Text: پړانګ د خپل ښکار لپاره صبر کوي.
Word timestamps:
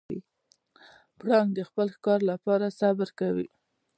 پړانګ 1.19 1.49
د 1.55 1.59
خپل 1.69 1.87
ښکار 1.95 2.19
لپاره 2.31 2.75
صبر 2.79 3.09
کوي. 3.19 3.47